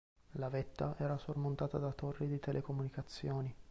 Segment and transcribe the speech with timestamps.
[0.39, 3.55] La vetta era sormontata da torri di telecomunicazioni.